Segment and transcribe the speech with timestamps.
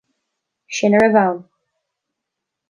[0.75, 1.39] Sin a raibh ann.